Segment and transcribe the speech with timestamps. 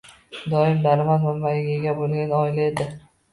[0.53, 2.89] Doimiy daromad manbayiga ega bo‘lgan oila edi.